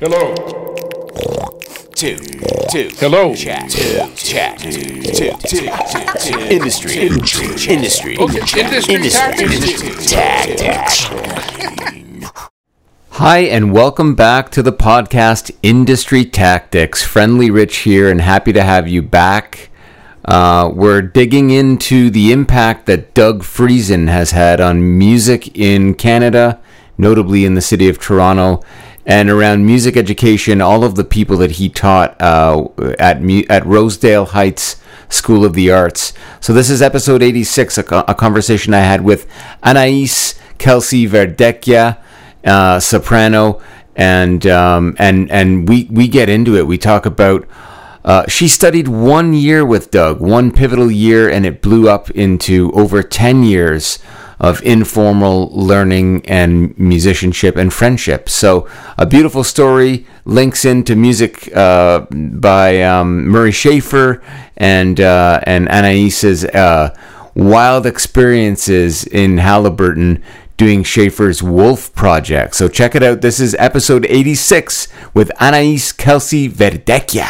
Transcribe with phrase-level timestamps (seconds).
[0.00, 0.32] Hello.
[1.96, 2.18] two,
[2.70, 2.88] two.
[2.98, 3.34] Hello.
[3.34, 4.70] Chat, two, chat, two,
[5.02, 5.68] two, two,
[6.20, 6.38] two.
[6.38, 6.98] Industry,
[7.68, 10.08] industry, Okay, industry tactics.
[10.08, 11.04] tactics.
[13.10, 17.02] Hi, and welcome back to the podcast Industry Tactics.
[17.02, 19.68] Friendly Rich here, and happy to have you back.
[20.24, 26.60] Uh, we're digging into the impact that Doug Friesen has had on music in Canada,
[26.96, 28.62] notably in the city of Toronto,
[29.08, 30.60] and around music education.
[30.60, 32.68] All of the people that he taught uh,
[32.98, 34.76] at at Rosedale Heights
[35.08, 36.12] School of the Arts.
[36.40, 39.26] So this is episode 86, a, a conversation I had with
[39.64, 41.98] Anais Kelsey Verdecchia
[42.44, 43.62] uh, soprano,
[43.96, 46.66] and um, and and we we get into it.
[46.66, 47.48] We talk about.
[48.04, 52.70] Uh, she studied one year with Doug, one pivotal year, and it blew up into
[52.72, 53.98] over ten years
[54.40, 58.28] of informal learning and musicianship and friendship.
[58.28, 64.22] So a beautiful story links into music uh, by um, Murray Schafer
[64.56, 66.94] and uh, and Anaïs's uh,
[67.34, 70.22] wild experiences in Haliburton
[70.56, 72.54] doing Schafer's Wolf Project.
[72.56, 73.20] So check it out.
[73.20, 77.28] This is episode 86 with Anaïs Kelsey Verdecchia.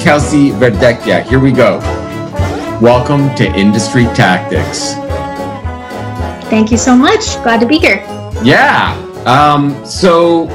[0.00, 1.78] Kelsey Verdecchia, here we go.
[2.80, 4.94] Welcome to Industry Tactics.
[6.48, 7.34] Thank you so much.
[7.42, 7.96] Glad to be here.
[8.42, 8.94] Yeah.
[9.26, 10.48] Um, so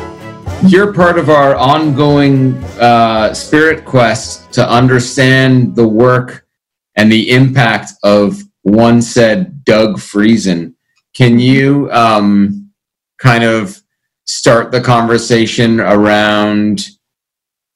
[0.65, 6.47] you're part of our ongoing uh, spirit quest to understand the work
[6.95, 10.73] and the impact of one said Doug Friesen.
[11.13, 12.71] Can you um,
[13.19, 13.79] kind of
[14.25, 16.87] start the conversation around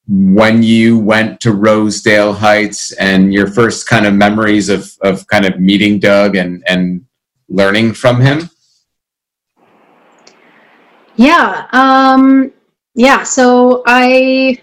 [0.09, 5.46] when you went to Rosedale Heights and your first kind of memories of, of kind
[5.46, 7.06] of meeting Doug and, and
[7.47, 8.50] learning from him?
[11.16, 11.68] Yeah.
[11.74, 12.52] Um,
[12.96, 13.24] yeah.
[13.24, 14.58] So I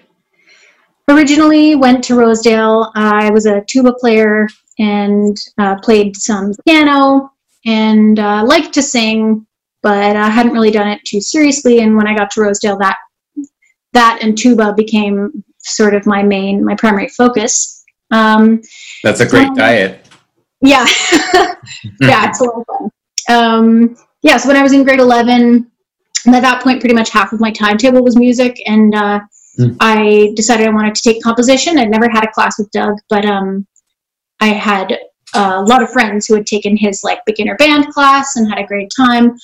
[1.08, 2.90] originally went to Rosedale.
[2.96, 4.48] I was a tuba player
[4.80, 7.30] and uh, played some piano
[7.64, 9.46] and uh, liked to sing,
[9.82, 11.80] but I hadn't really done it too seriously.
[11.80, 12.96] And when I got to Rosedale, that
[13.92, 17.84] that and tuba became sort of my main, my primary focus.
[18.10, 18.60] Um,
[19.02, 20.06] That's a great Um, diet.
[20.62, 20.86] yeah
[22.00, 22.90] yeah it's a lot of fun
[23.28, 25.70] um yeah so when i was in grade 11
[26.26, 29.20] and at that point pretty much half of my timetable was music and uh,
[29.58, 29.72] Hmm.
[29.80, 33.24] i decided i wanted to take composition i'd never had a class with doug but
[33.24, 33.66] um
[34.40, 34.98] i had
[35.34, 38.66] a lot of friends who had taken his like beginner band class and had a
[38.66, 39.34] great time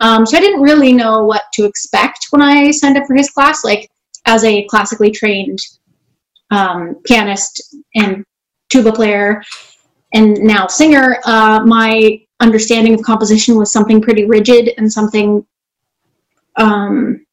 [0.00, 3.30] um, so i didn't really know what to expect when i signed up for his
[3.30, 3.88] class like
[4.26, 5.58] as a classically trained
[6.50, 8.24] um, pianist and
[8.68, 9.42] tuba player
[10.14, 15.44] and now singer, uh, my understanding of composition was something pretty rigid and something
[16.56, 17.24] um,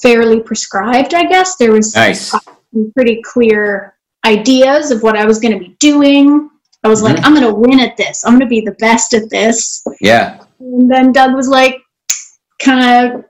[0.00, 1.56] fairly prescribed, I guess.
[1.56, 2.30] There was Nice.
[2.30, 6.48] some pretty clear ideas of what I was going to be doing.
[6.84, 8.24] I was like, I'm going to win at this.
[8.24, 9.84] I'm going to be the best at this.
[10.00, 10.42] Yeah.
[10.58, 11.76] And then Doug was like,
[12.60, 13.24] kind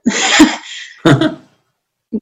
[1.05, 1.39] of,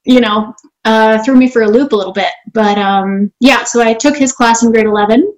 [0.06, 0.54] you know,
[0.86, 2.32] uh, threw me for a loop a little bit.
[2.54, 5.32] But um, yeah, so I took his class in grade 11.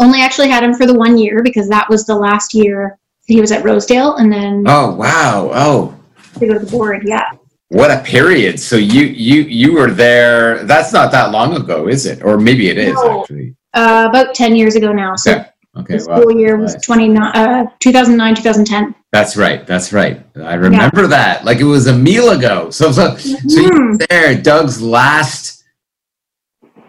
[0.00, 3.40] Only actually had him for the one year because that was the last year he
[3.40, 5.50] was at Rosedale and then Oh wow.
[5.52, 5.94] Oh,
[6.38, 7.02] to go to the board.
[7.04, 7.30] Yeah.
[7.68, 8.58] what a period.
[8.60, 10.62] So you you you were there.
[10.64, 12.22] That's not that long ago, is it?
[12.22, 13.20] Or maybe it is No.
[13.22, 13.54] actually.
[13.74, 15.14] Uh, about 10 years ago now.
[15.16, 15.46] So Okay.
[15.78, 15.96] Okay.
[15.98, 16.16] the Wow.
[16.20, 18.94] school year was 29, uh, 2009, 2010.
[19.12, 19.66] That's right.
[19.66, 20.20] That's right.
[20.42, 21.44] I remember that.
[21.44, 22.70] Like it was a meal ago.
[22.78, 24.08] So so, so you Mhm.
[24.08, 25.64] there, Doug's last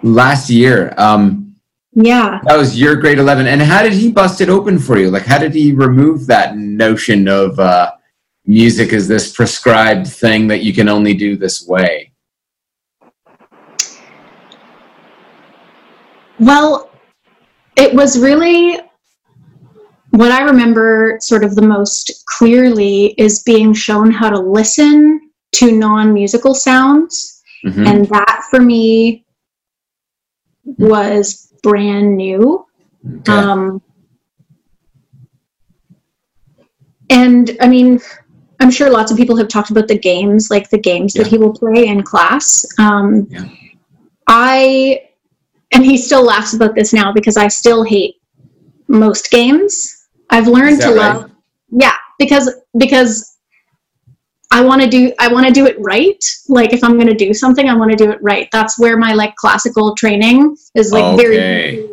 [0.03, 0.94] last year.
[0.97, 1.56] Um,
[1.94, 2.39] Yeah.
[2.45, 3.47] that was your grade eleven.
[3.47, 5.09] And how did he bust it open for you?
[5.12, 7.92] Like how did he remove that notion of uh,
[8.45, 12.12] music as this prescribed thing that you can only do this way?
[16.39, 16.88] Well,
[17.80, 18.80] it was really
[20.12, 25.72] what I remember sort of the most clearly is being shown how to listen to
[25.72, 27.42] non musical sounds.
[27.66, 27.88] Mhm.
[27.88, 29.26] And that for me
[30.78, 32.66] was brand new.
[33.20, 33.31] Okay.
[33.31, 33.81] Um,
[37.10, 38.00] and I mean,
[38.60, 41.38] I'm sure lots of people have talked about the games, like the games that he
[41.38, 42.66] will play in class.
[42.78, 43.46] Um, Yeah.
[44.28, 45.08] I,
[45.74, 48.16] and he still laughs about this now because I still hate
[48.88, 50.07] most games.
[50.30, 50.95] I've learned to right?
[50.95, 51.31] love,
[51.69, 53.38] yeah, because because
[54.51, 56.24] I want to do I want to do it right.
[56.48, 58.48] Like if I'm going to do something, I want to do it right.
[58.51, 61.24] That's where my like classical training is like Okay.
[61.24, 61.86] very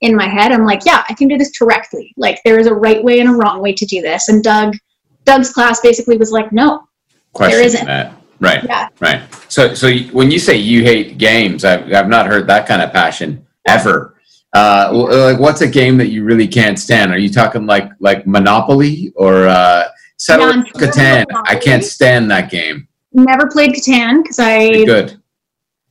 [0.00, 0.52] in my head.
[0.52, 2.12] I'm like, yeah, I can do this correctly.
[2.18, 4.28] Like there is a right way and a wrong way to do this.
[4.28, 4.76] And Doug
[5.24, 6.86] Doug's class basically was like, no,
[7.32, 7.86] Question there isn't.
[7.86, 8.12] that.
[8.40, 8.62] Right.
[8.64, 8.88] Yeah.
[9.00, 9.22] Right.
[9.48, 12.92] So, so when you say you hate games, I've, I've not heard that kind of
[12.92, 14.16] passion ever.
[14.54, 17.12] Uh, like, what's a game that you really can't stand?
[17.12, 21.24] Are you talking like like Monopoly or uh, of Catan?
[21.46, 22.86] I can't stand that game.
[23.12, 25.20] never played Catan because I Good.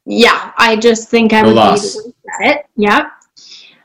[0.06, 1.96] yeah, I just think I No would loss.
[2.04, 2.66] be at it.
[2.78, 3.10] Yeah.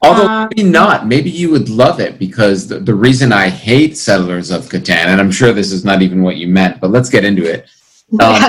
[0.03, 1.07] Although Um, maybe not.
[1.09, 5.21] Maybe you would love it because the, the reason I hate Settlers of Catan, and
[5.21, 7.69] I'm sure this is not even what you meant, but let's get into it.
[8.21, 8.43] Um,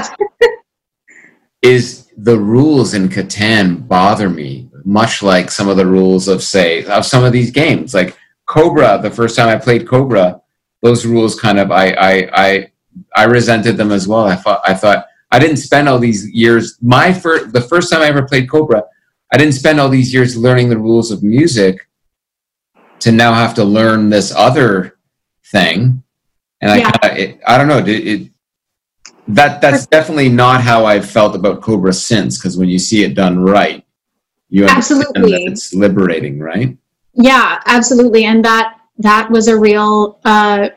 [1.62, 6.86] is the rules in Catan bother me much like some of the rules of say
[6.86, 7.94] of some of these games?
[7.94, 10.42] Like Cobra the first time I played Cobra
[10.82, 12.72] those rules kind of I I I,
[13.16, 14.26] I resented them as well.
[14.26, 18.02] I thought I thought I didn't spend all these years my first the first time
[18.02, 18.84] I ever played Cobra
[19.34, 21.86] I didn't spend all these years learning the rules of music
[23.02, 24.98] to now have to learn this other
[25.52, 26.04] thing.
[26.62, 26.92] And I Yeah.
[26.92, 28.32] kinda, it, I don't know it, it
[29.30, 32.38] that that's definitely not how I've felt about Cobra since.
[32.38, 33.86] Because when you see it done right,
[34.50, 35.32] you Absolutely.
[35.32, 36.78] that it's liberating, right?
[37.14, 38.26] Yeah, absolutely.
[38.26, 40.70] And that that was a real uh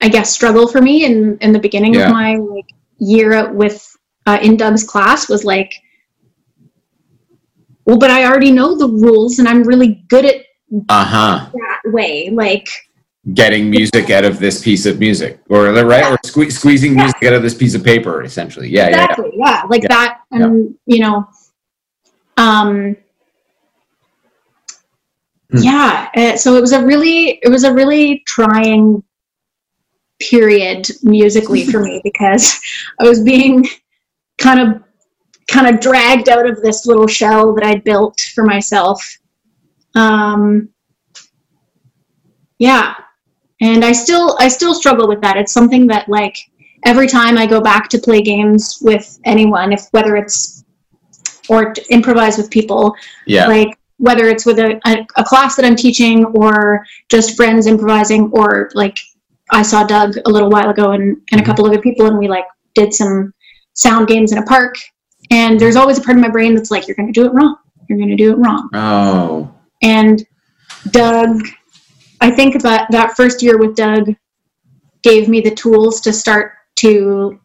[0.00, 2.06] I guess struggle for me in in the beginning Yeah.
[2.06, 2.66] of my like
[2.98, 3.84] year with
[4.26, 5.72] uh, in Doug's class was like
[7.84, 10.36] well, but I already know the rules and I'm really good at
[10.88, 11.50] Uh huh.
[11.52, 12.28] that way.
[12.30, 12.68] Like
[13.34, 17.04] Getting music out of this piece of music, or right, or sque- squeezing Yeah.
[17.04, 18.68] music out of this piece of paper, essentially.
[18.68, 19.02] Yeah, yeah, yeah.
[19.04, 19.88] exactly yeah, like Yeah.
[19.88, 21.28] that and you know
[22.36, 22.96] um
[25.50, 25.58] Hmm.
[25.62, 29.02] yeah uh, so it was a really it was a really trying
[30.20, 32.60] period musically for me because
[33.00, 33.66] i was being
[34.36, 34.82] kind of
[35.46, 39.02] kind of dragged out of this little shell that i'd built for myself
[39.94, 40.68] um
[42.58, 42.94] yeah
[43.60, 46.36] and i still i still struggle with that it's something that like
[46.86, 50.62] every time I go back to play games with anyone, if whether it's
[51.48, 52.94] or to improvise with people,
[53.26, 53.48] Yeah.
[53.48, 58.30] like whether it's with a, a, a class that I'm teaching or just friends improvising,
[58.32, 58.96] or like
[59.50, 61.46] I saw Doug a little while ago and, and a Mhm.
[61.46, 62.44] couple other people, and we like
[62.76, 63.34] did some
[63.74, 64.76] sound games in a park.
[65.32, 67.32] And there's always a part of my brain that's like, you're going to do it
[67.34, 67.56] wrong.
[67.88, 68.70] You're going to do it wrong.
[68.72, 69.52] Oh,
[69.82, 70.24] And
[70.92, 71.40] Doug,
[72.20, 74.14] I think that that first year with Doug
[75.02, 77.40] gave me the tools to start to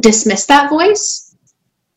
[0.00, 1.36] dismiss that voice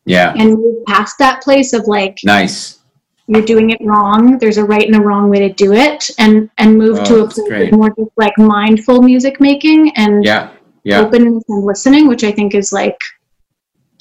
[0.05, 0.33] yeah.
[0.37, 2.79] and move past that place of like Nice.
[3.27, 6.49] you're doing it wrong there's a right and a wrong way to do it and
[6.57, 10.51] and move Oh, to a place of more just like mindful music making and Yeah.
[10.83, 11.01] Yeah.
[11.01, 12.97] openness and listening which i think is like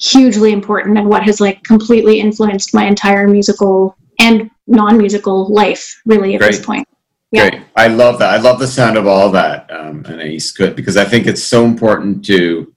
[0.01, 6.35] hugely important and what has like completely influenced my entire musical and non-musical life really
[6.35, 6.87] at this point
[7.31, 7.49] Yeah.
[7.49, 7.63] Great.
[7.75, 8.33] I love that.
[8.33, 11.43] I love the sound of all that, um, and it's good because I think it's
[11.43, 12.71] so important to.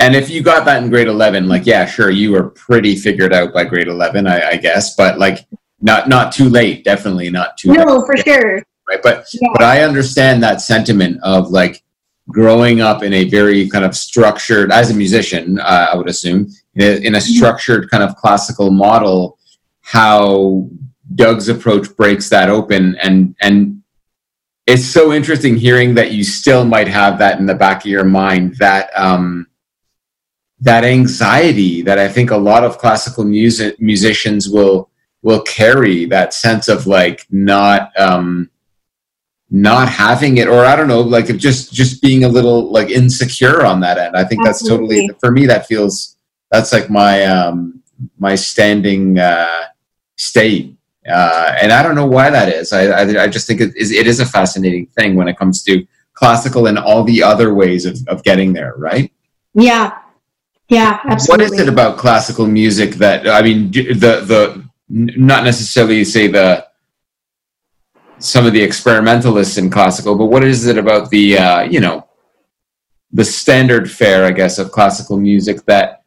[0.00, 3.32] And if you got that in grade eleven, like yeah, sure, you were pretty figured
[3.32, 5.46] out by grade eleven, I, I guess, but like
[5.80, 6.84] not not too late.
[6.84, 7.86] Definitely not too late.
[7.86, 9.02] no for sure right?
[9.02, 9.48] But Yeah.
[9.52, 11.82] but I understand that sentiment of like
[12.28, 16.48] growing up in a very kind of structured, as a musician, uh, I would assume,
[16.74, 19.38] in a, in a structured kind of classical model,
[19.90, 20.68] how
[21.16, 23.82] Doug's approach breaks that open, and and
[24.68, 28.04] it's so interesting hearing that you still might have that in the back of your
[28.04, 29.48] mind that um,
[30.60, 34.90] that anxiety that I think a lot of classical music musicians will
[35.22, 38.48] will carry that sense of like not um,
[39.50, 40.46] not having it.
[40.46, 44.14] Or i don't know like just just being a little like insecure on that end.
[44.14, 46.16] I think that's totally for me that feels
[46.52, 47.82] that's like my um
[48.20, 49.64] my standing uh
[50.28, 50.66] state.
[51.08, 52.72] Uh and i don't know why that is.
[52.72, 55.62] I i, I just think it is it is a fascinating thing when it comes
[55.66, 55.72] to
[56.20, 59.06] classical and all the other ways of, of getting there right?
[59.54, 59.86] Yeah.
[60.68, 63.70] Yeah absolutely what is it about classical music that I mean,
[64.04, 64.40] the the
[64.90, 66.66] not necessarily say the
[68.20, 72.06] some of the experimentalists in classical, but what is it about the uh, you know
[73.12, 76.02] the standard fare, I guess, of classical music that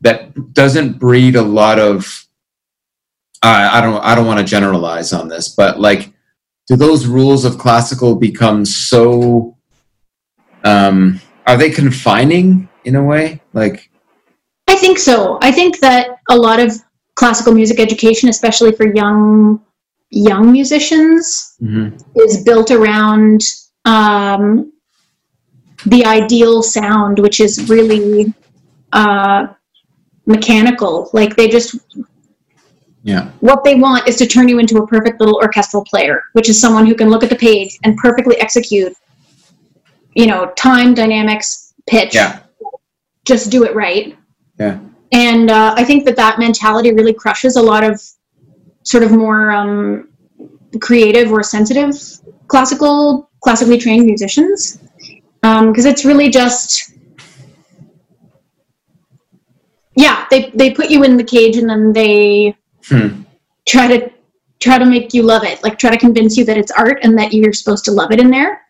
[0.00, 2.26] that doesn't breed a lot of
[3.42, 6.12] uh, I don't I don't want to generalize on this, but like
[6.66, 9.56] do those rules of classical become so
[10.64, 13.90] um, are they confining in a way like
[14.68, 15.38] I think so.
[15.42, 16.72] I think that a lot of
[17.16, 19.60] classical music education, especially for young
[20.10, 21.96] young musicians, mm-hmm.
[22.20, 23.42] is built around
[23.84, 24.72] um,
[25.86, 28.32] the ideal sound, which is really
[28.92, 29.48] uh,
[30.26, 31.10] mechanical.
[31.12, 31.76] Like they just
[33.02, 36.48] yeah what they want is to turn you into a perfect little orchestral player, which
[36.48, 38.92] is someone who can look at the page and perfectly execute,
[40.14, 42.14] you know, time, dynamics, pitch.
[42.14, 42.40] yeah
[43.24, 44.16] Just do it right.
[44.58, 44.78] yeah
[45.12, 48.00] and uh, I think that that mentality really crushes a lot of
[48.82, 50.08] sort of more um,
[50.80, 51.94] creative or sensitive
[52.46, 54.78] classical, classically trained musicians,
[55.40, 56.92] because it's really just,
[59.96, 62.56] yeah, they they put you in the cage and then they
[62.90, 63.22] Hmm.
[63.68, 64.10] try to
[64.58, 67.16] try to make you love it, like try to convince you that it's art and
[67.18, 68.62] that you're supposed to love it in there.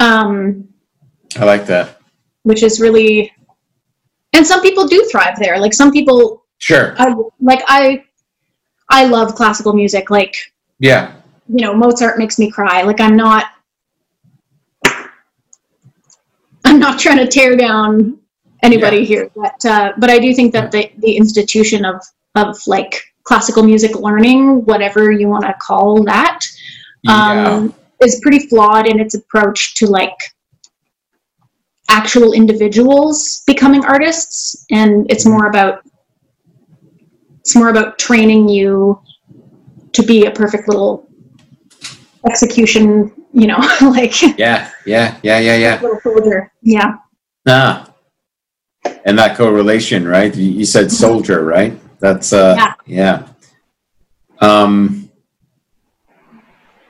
[0.00, 0.66] Um,
[1.38, 2.00] I like that.
[2.42, 3.30] which is really
[4.32, 5.58] and some people do thrive there.
[5.60, 6.94] Like some people sure.
[6.98, 8.02] I, like i
[8.88, 10.10] i love classical music.
[10.10, 10.34] Like
[10.80, 11.12] yeah.
[11.48, 12.82] you know mozart makes me cry.
[12.82, 13.46] Like i'm not
[16.64, 18.18] i'm not trying to tear down
[18.62, 19.04] anybody Yeah.
[19.04, 21.96] here but uh, but i do think that the the institution of
[22.34, 26.40] of like classical music learning whatever you want to call that
[27.08, 30.16] um, is pretty flawed in its approach to like
[31.90, 35.82] actual individuals becoming artists and it's more about
[37.40, 38.98] it's more about training you
[39.92, 41.08] to be a perfect little
[42.26, 46.94] execution you know like yeah yeah yeah yeah yeah little soldier yeah
[47.46, 47.90] Ah.
[49.04, 50.34] And that correlation, right?
[50.34, 51.78] You you said soldier, right?
[52.00, 52.54] That's uh
[52.86, 53.28] yeah.
[54.40, 55.10] Um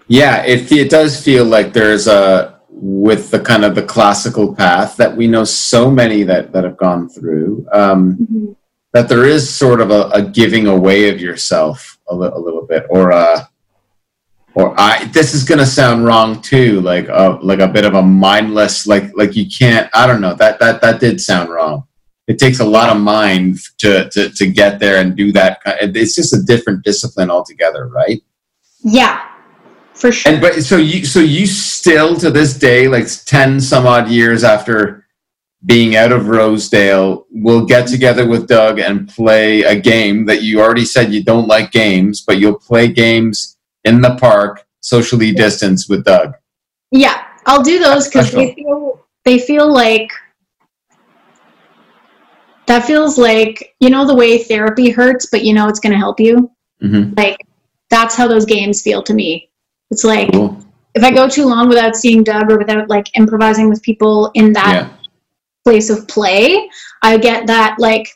[0.09, 4.97] yeah, it it does feel like there's a with the kind of the classical path
[4.97, 8.57] that we know so many that that have gone through um
[8.93, 12.67] that there is sort of a, a giving away of yourself a, li- a little
[12.67, 13.49] bit or a
[14.55, 18.03] or I this is gonna sound wrong too, like a like a bit of a
[18.03, 21.85] mindless like like you can't I don't know that that that did sound wrong.
[22.27, 25.61] It takes a lot of mind to to to get there and do that.
[25.81, 28.23] It's just a different discipline altogether, right?
[28.87, 29.23] yeah
[29.95, 33.87] for sure And but so you so you still to this day, like ten some
[33.87, 35.07] odd years after
[35.65, 40.61] being out of Rosedale, will get together with Doug and play a game that you
[40.61, 45.89] already said you don't like games, but you'll play games in the park, socially distanced
[45.89, 46.35] with Doug.
[46.91, 50.11] yeah i'll do those because they feel they feel like
[52.67, 55.99] that feels like you know the way therapy hurts but you know it's going to
[55.99, 57.37] help you hmm like
[57.91, 59.49] that's how those games feel to me
[59.91, 60.59] it's like Cool.
[60.95, 64.53] if i go too long without seeing doug or without like improvising with people in
[64.53, 64.97] that Yeah.
[65.65, 66.69] place of play
[67.03, 68.09] i get that like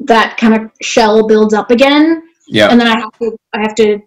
[0.00, 2.68] that kind of shell builds up again Yeah.
[2.70, 4.00] and then i have to i have to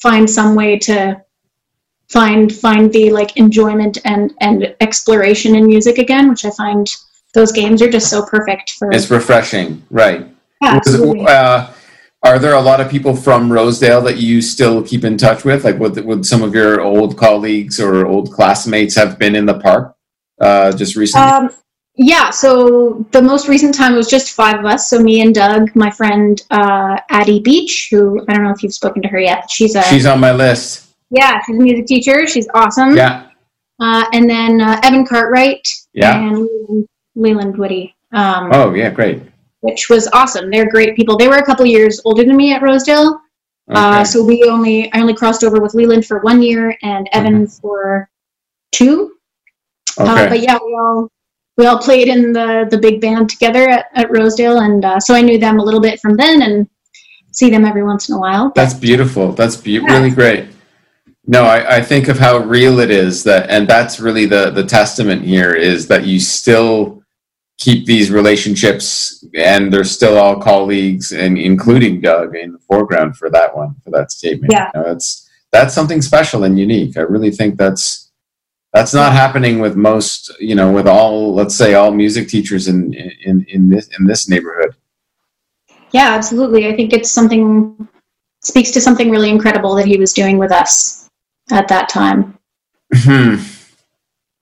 [0.00, 1.20] find some way to
[2.10, 6.86] find find the like enjoyment and and exploration in music again which i find
[7.34, 10.26] those games are just so perfect for It's refreshing, right?
[10.62, 11.26] yeah, absolutely.
[11.26, 11.70] uh,
[12.22, 15.64] are there a lot of people from Rosedale that you still keep in touch with?
[15.64, 19.58] Like, would, would some of your old colleagues or old classmates have been in the
[19.58, 19.94] park
[20.40, 21.26] uh, just recently?
[21.28, 21.50] Um,
[21.96, 24.88] yeah, so the most recent time it was just five of us.
[24.88, 28.74] So me and Doug, my friend uh, Addie Beach, who I don't know if you've
[28.74, 29.50] spoken to her yet.
[29.50, 30.88] She's a She's on my list.
[31.10, 32.26] yeah, she's a music teacher.
[32.26, 32.96] She's awesome.
[32.96, 33.26] Yeah,
[33.80, 36.18] Uh, and then uh, Evan Cartwright yeah.
[36.18, 36.48] and
[37.14, 39.22] Leland, Whitty, um, Oh, yeah, great.
[39.60, 40.50] which was awesome.
[40.50, 41.16] They're great people.
[41.16, 43.20] They were a couple years older than me at Rosedale.
[43.70, 47.46] Uh, so we only I only crossed over with Leland for one year and Evan
[47.46, 48.10] for
[48.72, 49.12] two.
[49.98, 50.28] Uh, okay.
[50.28, 51.08] but yeah, we all
[51.56, 55.14] we all played in the the big band together at, at Rosedale, and uh, so
[55.14, 56.68] I knew them a little bit from then, and
[57.30, 58.52] see them every once in a while.
[58.54, 59.32] That's beautiful.
[59.32, 59.86] That's be- Yeah.
[59.96, 60.48] really great.
[61.26, 64.64] No, I, I think of how real it is that, and that's really the the
[64.64, 67.02] testament here is that you still
[67.58, 73.30] keep these relationships, and they're still all colleagues, and including Doug in the foreground for
[73.30, 74.52] that one, for that statement.
[74.52, 74.70] Yeah.
[74.74, 76.96] You know, it's that's something special and unique.
[76.96, 78.10] I really think that's
[78.72, 82.92] that's not happening with most, you know, with all, let's say, all music teachers in
[82.92, 84.74] in in this in this neighborhood.
[85.92, 86.66] Yeah, absolutely.
[86.66, 87.88] I think it's something
[88.42, 91.08] speaks to something really incredible that he was doing with us.
[91.50, 92.38] at that time.
[92.92, 93.36] Hmm.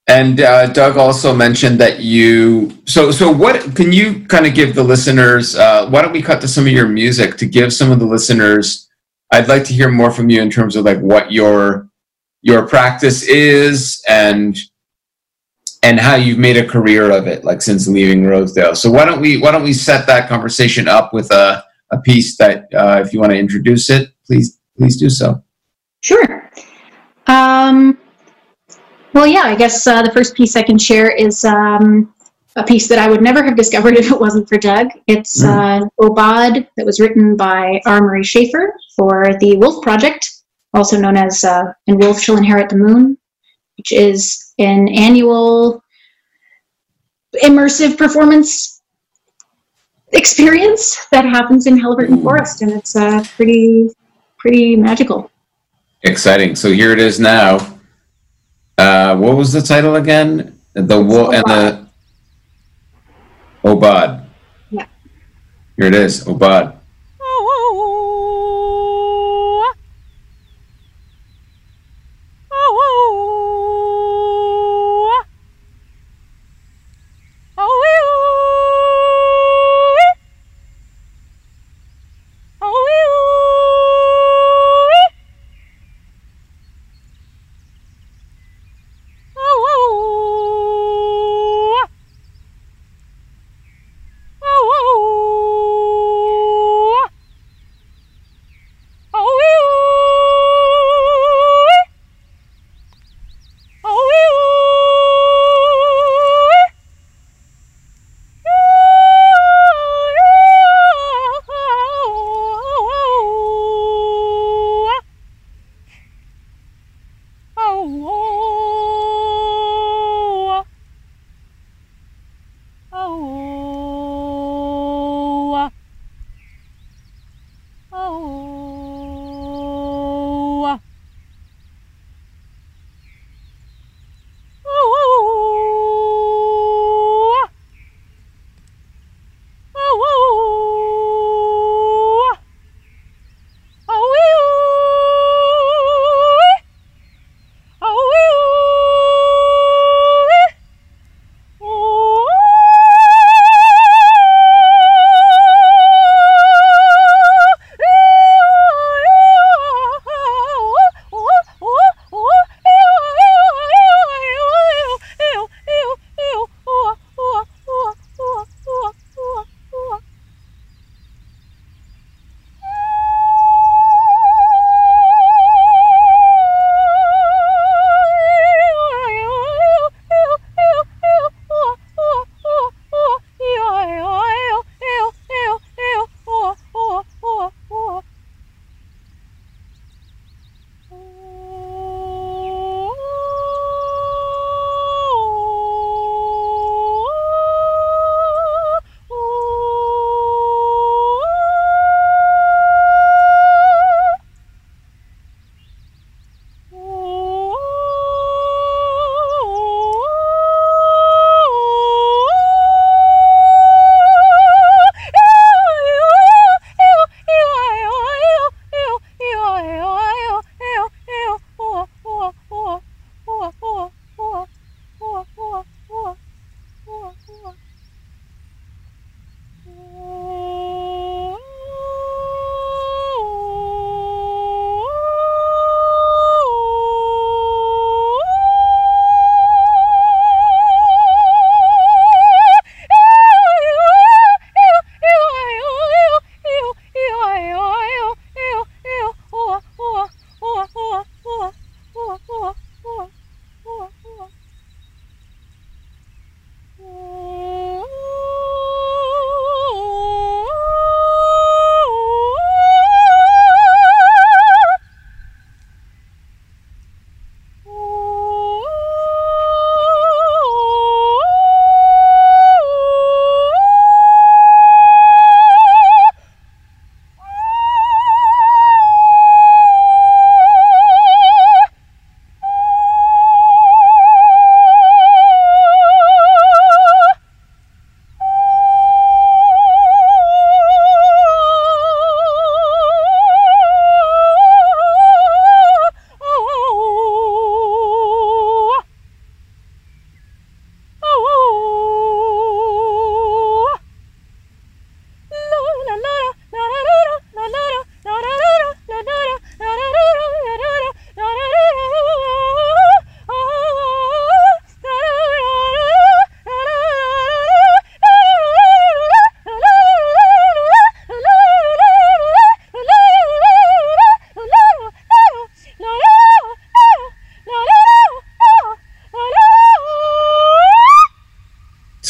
[0.07, 2.77] And uh, Doug also mentioned that you.
[2.85, 5.55] So, so what can you kind of give the listeners?
[5.55, 8.05] Uh, why don't we cut to some of your music to give some of the
[8.05, 8.89] listeners?
[9.31, 11.89] I'd like to hear more from you in terms of like what your
[12.41, 14.57] your practice is and
[15.81, 18.75] and how you've made a career of it, like since leaving Rosedale.
[18.75, 22.37] So why don't we why don't we set that conversation up with a a piece
[22.37, 25.41] that uh, if you want to introduce it, please please do so.
[26.01, 26.51] Sure.
[27.27, 27.97] Um,
[29.13, 32.13] well, yeah, I guess uh, the first piece I can share is um,
[32.55, 34.87] a piece that I would never have discovered if it wasn't for Doug.
[35.07, 38.01] It's uh, Obad that was written by R.
[38.01, 40.29] Murray Schafer for the Wolf Project,
[40.73, 43.17] also known as uh, And Wolf Shall Inherit the Moon,
[43.77, 45.83] which is an annual
[47.41, 48.81] immersive performance
[50.13, 53.89] experience that happens in Haliburton Forest, and it's uh, pretty
[54.37, 55.31] pretty magical.
[56.03, 56.55] Exciting.
[56.55, 57.79] So here it is now.
[58.77, 60.59] Uh, what was the title again?
[60.73, 61.87] The wolf and the
[63.63, 64.25] Obad.
[64.71, 64.85] Yeah.
[65.77, 66.75] Here it is, Obad.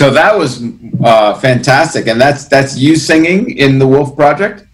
[0.04, 0.62] So that was
[1.02, 4.68] uh, fantastic, and that's that's you singing in the Wolf Project.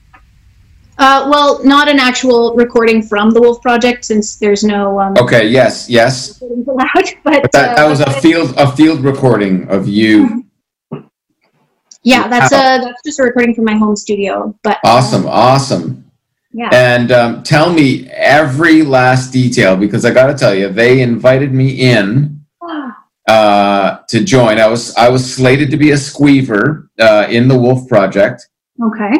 [0.98, 5.48] Uh, well, not an actual recording from the Wolf Project, since there's no um, Okay.
[5.48, 5.88] Yes.
[5.88, 6.42] Yes.
[6.42, 7.14] allowed.
[7.24, 10.46] But, But that, uh, that was a field a field recording of you.
[12.02, 14.58] yeah, that's a that's just a recording from my home studio.
[14.64, 15.28] But um, Awesome.
[15.28, 16.12] Awesome.
[16.54, 21.04] yeah, And um, tell me every last detail because I got to tell you, they
[21.04, 22.40] invited me in
[23.34, 24.58] uh, to join.
[24.60, 28.48] I was I was slated to be a squeever uh, in the Wolf Project,
[28.88, 29.14] okay,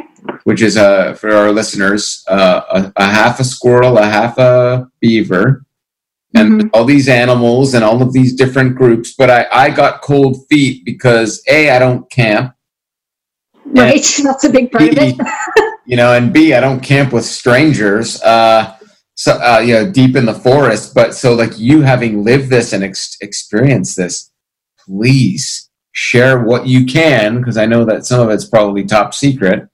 [0.44, 4.88] which is uh, for our listeners uh, a, a half a squirrel, a half a
[5.02, 5.64] beaver,
[6.34, 6.70] and Mhm.
[6.74, 9.14] all these animals and all of these different groups.
[9.18, 12.54] But I, I got cold feet because a I don't camp,
[13.66, 14.04] right.
[14.24, 15.16] That's a big part of it.
[15.86, 18.22] you know, and B, I don't camp with strangers.
[18.22, 18.74] Uh,
[19.20, 20.96] so, uh, you know, deep in the forest.
[20.96, 24.32] But so, like you having lived this and ex- experienced this,
[24.86, 29.68] please share what you can because I know that some of it's probably top secret.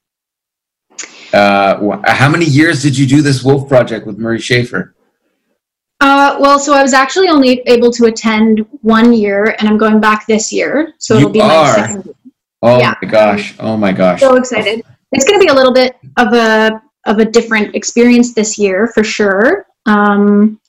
[1.31, 4.93] Uh, how many years did you do this wolf project with Murray Schafer?
[6.01, 9.99] Uh, well, so I was actually only able to attend one year, and I'm going
[9.99, 11.73] back this year, so it'll You be my are?
[11.75, 12.15] second.
[12.63, 12.95] Oh Yeah.
[12.99, 13.53] my gosh!
[13.59, 14.21] Oh my gosh!
[14.21, 14.83] So excited!
[15.11, 18.87] It's going to be a little bit of a of a different experience this year
[18.87, 19.65] for sure.
[19.85, 20.59] Um,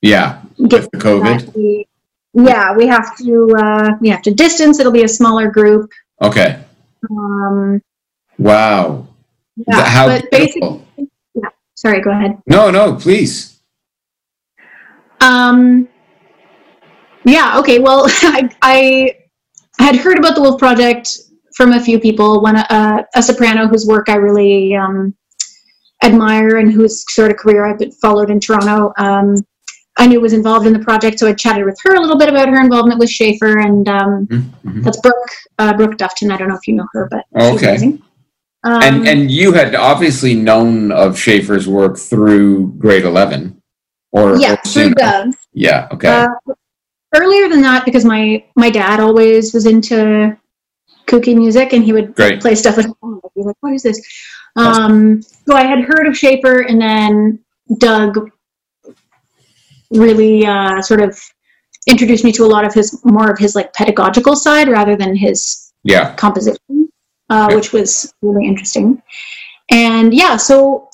[0.00, 1.84] Yeah, with the COVID.
[2.34, 4.78] yeah, we have to uh, we have to distance.
[4.78, 5.90] It'll be a smaller group.
[6.20, 6.62] Okay.
[7.10, 7.80] Um,
[8.38, 9.06] Wow.
[9.68, 11.58] yeah, How but basically, beautiful.
[11.74, 12.38] sorry, go ahead.
[12.46, 13.60] No, no, please.
[15.20, 15.88] Um,
[17.24, 17.78] yeah, okay.
[17.78, 19.16] Well, I, I
[19.78, 21.18] had heard about the Wolf Project
[21.54, 22.40] from a few people.
[22.42, 25.14] One, uh, a soprano whose work I really um,
[26.02, 28.92] admire and whose sort of career I've been followed in Toronto.
[28.98, 29.36] Um,
[29.98, 32.28] I knew was involved in the project, so I chatted with her a little bit
[32.28, 34.82] about her involvement with Schafer, and um, Mhm.
[34.84, 36.32] that's Brooke uh, Brooke Dufton.
[36.32, 37.68] I don't know if you know her, but she's Okay.
[37.68, 38.02] amazing.
[38.64, 43.60] Um, and and you had obviously known of Schafer's work through grade eleven,
[44.12, 44.94] or yeah, or through.
[45.52, 45.88] Yeah.
[45.92, 46.08] Okay.
[46.08, 46.28] Uh,
[47.14, 50.36] earlier than that, because my my dad always was into
[51.06, 52.40] kooky music, and he would Great.
[52.40, 53.20] play stuff at home.
[53.24, 54.00] I'd be like, "What is this?"
[54.56, 57.38] Um, so I had heard of Schafer, and then
[57.78, 58.30] Doug
[59.90, 61.18] really uh, sort of
[61.86, 65.16] introduced me to a lot of his more of his like pedagogical side rather than
[65.16, 66.14] his yeah.
[66.14, 66.88] composition,
[67.30, 67.56] uh, Yeah.
[67.56, 69.02] which was really interesting.
[69.70, 70.88] And yeah, so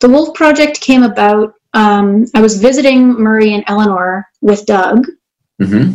[0.00, 1.54] the Wolf Project came about.
[1.74, 5.06] Um, I was visiting Murray and Eleanor with Doug
[5.60, 5.92] hmm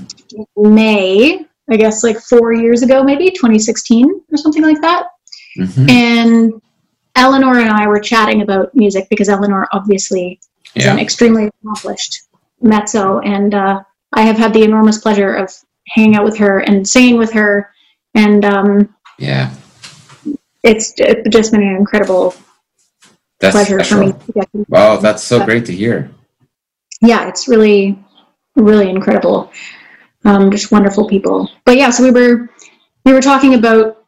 [0.55, 5.07] in May, I guess like four years ago, maybe 2016 or something like that.
[5.55, 6.53] hmm And
[7.15, 10.39] Eleanor and I were chatting about music because Eleanor obviously
[10.75, 12.23] is an extremely accomplished
[12.61, 13.81] mezzo, and uh,
[14.13, 15.51] I have had the enormous pleasure of
[15.87, 17.71] hanging out with her and singing with her,
[18.15, 19.53] and um, Yeah.
[20.63, 22.35] it's it's just been an incredible
[23.39, 24.11] That's pleasure for me.
[24.13, 26.11] To get to, Wow, that's so great to hear.
[27.01, 27.97] yeah, it's really,
[28.55, 29.51] really incredible.
[30.25, 31.49] Um, just wonderful people.
[31.65, 32.49] But yeah, so we were
[33.05, 34.03] we were talking about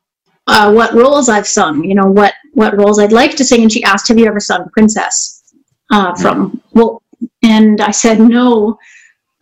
[0.48, 1.84] uh, what roles I've sung.
[1.86, 4.40] You know, what what roles I'd like to sing, and she asked, "Have you ever
[4.40, 5.44] sung Princess?"
[5.92, 7.02] Uh, from well,
[7.44, 8.78] and I said no.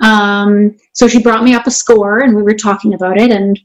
[0.01, 3.59] Um, so she brought me up a score, and we were talking about it, and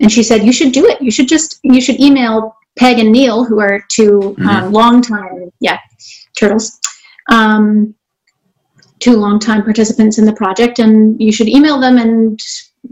[0.00, 1.00] and she said, "You should do it.
[1.00, 5.50] You should just you should email Peg and Neil, who are 2 um, long time,
[5.60, 5.78] yeah,
[6.36, 6.78] turtles."
[7.30, 7.94] Um,
[9.00, 12.40] two longtime participants in the project, and you should email them and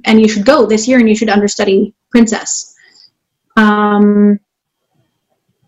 [0.05, 2.75] and you should go this year and you should understudy Princess.
[3.57, 4.39] Um,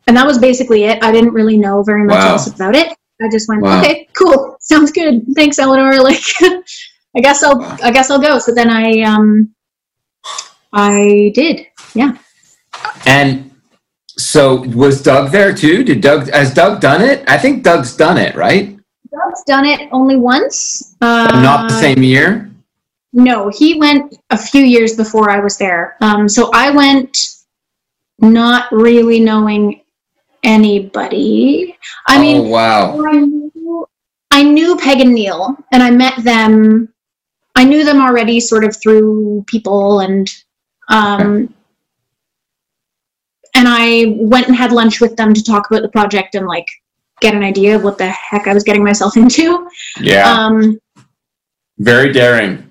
[0.07, 1.03] and that was basically it.
[1.03, 2.33] I didn't really know very much Wow.
[2.33, 2.88] else about it.
[3.23, 3.81] I just went, Wow.
[3.81, 5.23] okay, cool, sounds good.
[5.35, 5.99] Thanks, Eleanor.
[6.03, 6.23] Like,
[7.17, 7.77] I guess I'll Wow.
[7.83, 8.38] I guess I'll go.
[8.38, 9.55] So then I um
[10.73, 11.67] I did.
[11.95, 12.17] Yeah.
[13.07, 13.51] And
[14.19, 15.85] so was Doug there too?
[15.85, 17.25] Did Doug has Doug done it?
[17.29, 18.77] I think Doug's done it, right?
[19.11, 20.97] Doug's done it only once.
[21.01, 22.51] Uh, Not the same year.
[23.12, 25.97] No, he went a few years before I was there.
[26.01, 27.17] Um, so I went
[28.19, 29.83] not really knowing
[30.44, 31.76] anybody.
[32.07, 33.04] I oh mean, wow.
[33.04, 33.87] I knew,
[34.30, 36.88] I knew Peg and Neil, and I met them.
[37.57, 40.28] I knew them already, sort of through people, and
[40.88, 41.52] um,
[43.54, 46.68] and I went and had lunch with them to talk about the project and like
[47.20, 49.68] get an idea of what the heck I was getting myself into.
[50.00, 50.30] Yeah.
[50.30, 50.78] Um,
[51.78, 52.70] Very daring.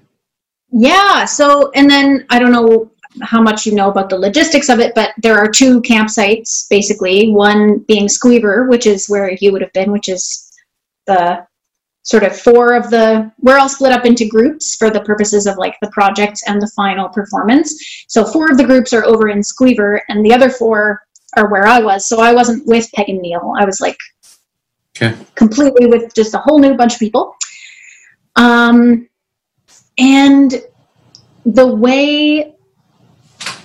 [0.72, 1.26] Yeah.
[1.26, 4.94] So, and then I don't know how much you know about the logistics of it,
[4.96, 7.32] but there are two campsites basically.
[7.32, 10.52] One being Squeever, which is where you would have been, which is
[11.06, 11.46] the
[12.04, 15.58] sort of four of the we're all split up into groups for the purposes of
[15.58, 19.42] like the project and the final performance so four of the groups are over in
[19.42, 21.02] squeever and the other four
[21.38, 23.98] are where i was so i wasn't with peg and neil i was like
[24.96, 25.18] Okay.
[25.34, 27.36] completely with just a whole new bunch of people
[28.36, 29.08] um
[29.98, 30.62] and
[31.46, 32.54] the way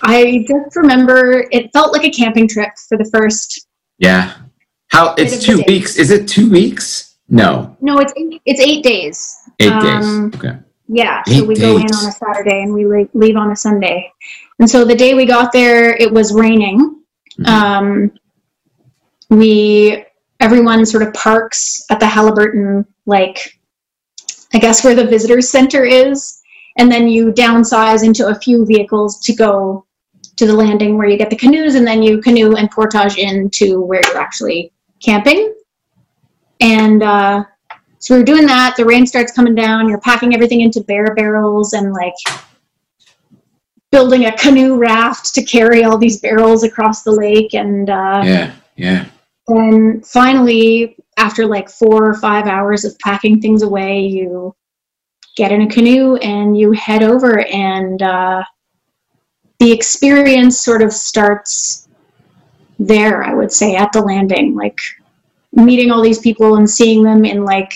[0.03, 3.67] i just remember it felt like a camping trip for the first
[3.99, 4.35] Yeah.
[4.91, 5.97] How it's two weeks.
[5.97, 7.19] Is it two weeks?
[7.29, 7.77] No.
[7.83, 10.41] no it's eight, it's eight days Eight Um, days.
[10.41, 10.59] Okay.
[10.89, 13.57] Yeah, so Eight we go in on a Saturday and we le- leave on a
[13.57, 14.11] Sunday.
[14.59, 17.03] And so the day we got there, it was raining.
[17.39, 17.47] Mhm.
[17.47, 18.11] Um,
[19.31, 20.05] we
[20.41, 23.59] everyone sort of parks at the Haliburton, like
[24.55, 26.41] I guess where the visitors center is,
[26.79, 29.85] and then you downsize into a few vehicles to go
[30.39, 33.81] to the landing where you get the canoes, and then you canoe and portage into
[33.83, 34.73] where you're actually
[35.03, 35.55] camping.
[36.61, 37.45] And uh,
[37.99, 38.75] so we were doing that.
[38.77, 39.89] The rain starts coming down.
[39.89, 42.15] You're packing everything into bear barrels and like
[43.91, 47.55] building a canoe raft to carry all these barrels across the lake.
[47.55, 48.53] And uh, Yeah.
[48.77, 49.07] Yeah.
[49.49, 54.55] then finally, after like four or five hours of packing things away, you
[55.37, 57.41] get in a canoe and you head over.
[57.47, 58.45] And uh,
[59.59, 61.89] the experience sort of starts
[62.79, 64.55] there, I would say, at the landing.
[64.55, 64.79] Like
[65.53, 67.73] meeting all these people and seeing them in like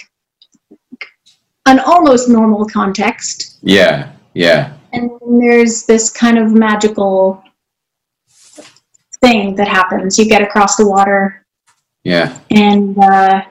[1.66, 3.58] an almost normal context.
[3.62, 4.12] Yeah.
[4.34, 4.74] Yeah.
[4.92, 7.42] And there's this kind of magical
[9.20, 10.18] thing that happens.
[10.18, 11.46] You get across the water,
[12.04, 12.38] Yeah.
[12.50, 13.42] and uh,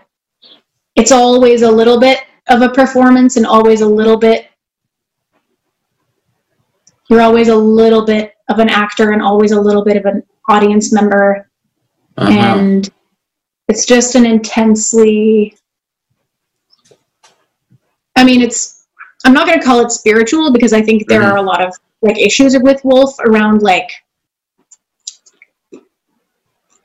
[0.96, 4.51] it's always a little bit of a performance, and always a little bit.
[7.12, 10.24] You're always a little bit of an actor, and always a little bit of an
[10.48, 11.50] audience member,
[12.18, 12.32] Uh-huh.
[12.32, 12.90] and
[13.68, 15.58] it's just an intensely.
[18.16, 18.88] I mean, it's.
[19.26, 21.32] I'm not going to call it spiritual because I think there Mhm.
[21.34, 23.90] are a lot of like issues with Wolf around like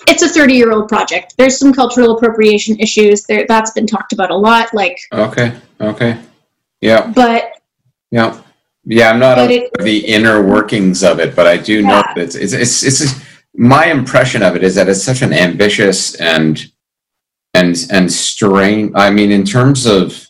[0.08, 1.34] it's a 30 year old project.
[1.38, 3.46] There's some cultural appropriation issues there.
[3.48, 4.74] That's been talked about a lot.
[4.74, 5.52] Like, Okay.
[5.80, 6.18] Okay.
[6.80, 7.06] Yeah.
[7.14, 7.52] but
[8.10, 8.36] Yeah.
[8.86, 9.10] Yeah.
[9.10, 12.14] I'm not aware of the inner workings of it, but I do know Yeah.
[12.14, 13.20] that it's, it's, it's, it's,
[13.54, 16.64] my impression of it is that it's such an ambitious and,
[17.54, 18.92] and, and strain.
[18.94, 20.26] I mean, in terms of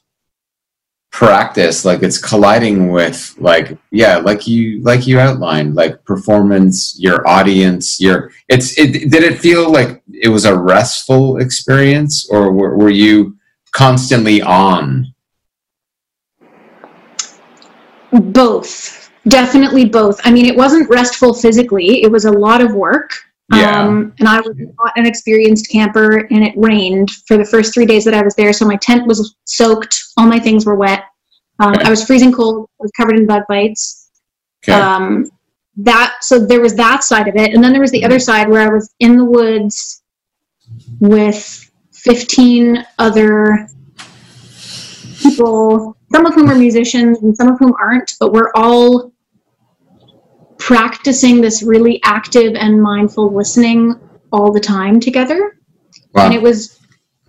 [1.11, 7.27] practice, like it's colliding with like, yeah, like you, like you outlined, like performance, your
[7.27, 12.77] audience, your, it's, it, did it feel like it was a restful experience or were,
[12.77, 13.37] were you
[13.73, 15.13] constantly on?
[18.13, 19.11] Both.
[19.29, 20.21] Definitely both.
[20.25, 23.11] I mean, it wasn't restful physically, it was a lot of work.
[23.55, 23.85] Yeah.
[23.85, 27.87] Um, and I was not an experienced camper, and it rained for the first three
[27.87, 28.53] days that I was there.
[28.53, 31.05] So my tent was soaked, all my things were wet.
[31.61, 31.85] Um, Okay.
[31.85, 34.11] I was freezing cold, I was covered in bug bites.
[34.65, 34.73] Okay.
[34.73, 35.31] um,
[35.77, 38.49] that so there was that side of it and then there was the other side
[38.49, 40.03] where i was in the woods
[41.01, 43.69] with 15 other
[45.19, 49.13] people some of whom are musicians and some of whom aren't but we're all
[50.59, 53.95] practicing this really active and mindful listening
[54.33, 55.59] all the time together
[56.15, 56.27] wow.
[56.27, 56.81] and it was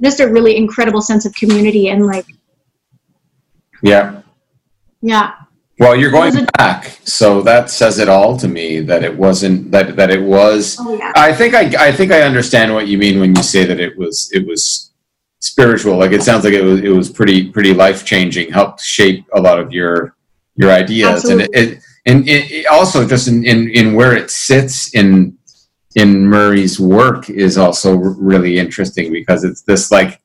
[0.02, 2.26] just a really incredible sense of community and like
[3.84, 4.22] yeah.
[5.02, 5.34] yeah
[5.80, 9.70] Well, you're going a- back, so that says it all to me that it wasn't
[9.72, 10.78] that that it was.
[10.80, 13.66] oh yeah I think I I think I understand what you mean when you say
[13.66, 14.87] that it was it was
[15.40, 15.98] spiritual.
[15.98, 18.52] Like it sounds like it was it was pretty pretty life changing.
[18.52, 20.16] Helped shape a lot of your
[20.56, 24.32] your ideas, and it, it and it, it also just in, in in where it
[24.32, 25.38] sits in
[25.96, 30.22] in Murray's work is also really interesting because it's this like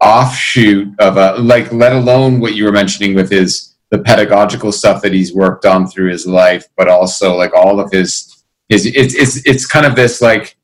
[0.00, 5.02] offshoot of a like let alone what you were mentioning with his the pedagogical stuff
[5.02, 9.14] that he's worked on through his life but also like all of his his it's
[9.14, 10.56] it's it's kind of this like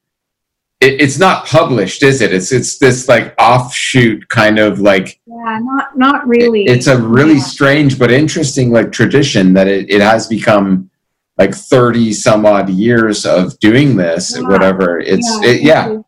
[0.80, 2.32] it, it's not published is it?
[2.32, 6.64] It's it's this like offshoot kind of like yeah not not really.
[6.64, 7.42] it's a really Yeah.
[7.42, 10.90] strange but interesting like tradition that it, it has become
[11.38, 14.48] like 30 some odd years of doing this Yeah.
[14.48, 14.98] whatever.
[15.00, 15.98] It's Yeah, it, yeah.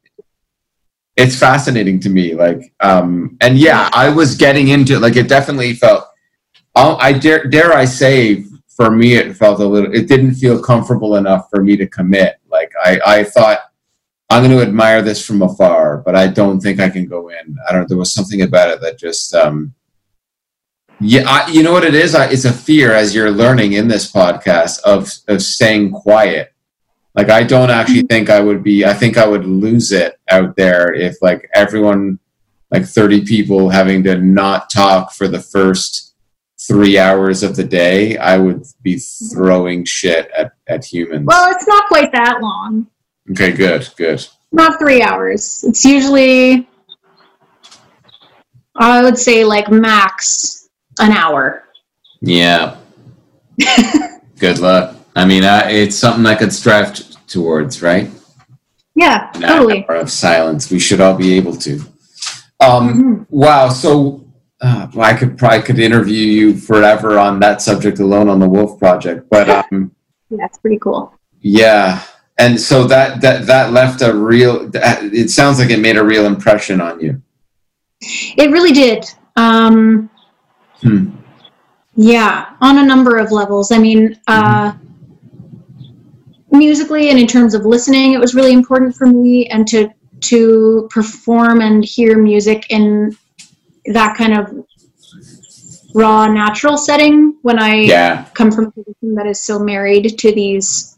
[1.17, 5.29] it's fascinating to me like um and yeah i was getting into it like it
[5.29, 6.05] definitely felt
[6.77, 10.63] I'll, i dare dare i say for me it felt a little it didn't feel
[10.63, 12.37] comfortable enough for me to commit.
[12.49, 13.59] Like i i thought
[14.31, 17.57] i'm going to admire this from afar but i don't think i can go in
[17.69, 19.75] i don't there was something about it that just um
[21.01, 23.89] yeah I, you know what it is I, it's a fear as you're learning in
[23.89, 26.53] this podcast of of staying quiet
[27.19, 28.85] like I don't actually think I would be.
[28.85, 32.21] I think I would lose it out there if like everyone
[32.71, 36.15] like 30 people having to not talk for the first
[36.61, 39.01] three hours of the day, I would be
[39.33, 41.27] throwing shit at, at humans.
[41.27, 42.87] Well, it's not quite that long.
[43.31, 44.27] Okay, good, good.
[44.53, 45.65] Not three hours.
[45.67, 46.69] It's usually,
[48.77, 50.69] I would say, like max
[51.01, 51.65] an hour.
[52.21, 52.77] Yeah.
[54.39, 54.97] good luck.
[55.17, 58.11] I mean, I, it's something I could strive t- towards, right?
[58.95, 59.87] Yeah, An totally.
[59.89, 60.71] hour of silence.
[60.71, 61.81] We should all be able to.
[62.61, 63.27] Um, Mhm.
[63.31, 63.69] Wow.
[63.69, 64.25] So
[64.61, 68.79] uh, I could probably could interview you forever on that subject alone on the Wolf
[68.79, 69.93] Project, but um,
[70.31, 71.13] Yeah, it's pretty cool.
[71.41, 72.03] yeah.
[72.39, 74.71] And so that that that left a real.
[74.75, 77.21] It sounds like it made a real impression on you.
[78.01, 79.05] It really did.
[79.37, 80.09] Um,
[80.81, 81.11] Hmm.
[81.97, 83.73] Yeah, on a number of levels.
[83.73, 84.73] I mean, uh,
[86.53, 89.89] musically and in terms of listening, it was really important for me, and to
[90.21, 93.17] to perform and hear music in
[93.87, 94.53] that kind of
[95.95, 97.35] raw, natural setting.
[97.43, 98.27] When I Yeah.
[98.35, 100.98] come from a position that is so married to these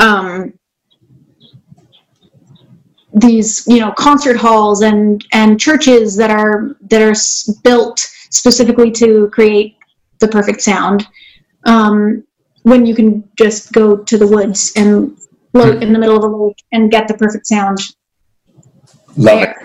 [0.00, 0.52] um,
[3.14, 7.14] these you know concert halls and and churches that are that are
[7.62, 7.98] built
[8.30, 9.76] specifically to create
[10.20, 11.06] the perfect sound
[11.64, 12.24] um,
[12.62, 15.18] when you can just go to the woods and
[15.52, 17.78] float in the middle of a lake and get the perfect sound
[19.16, 19.56] Love it.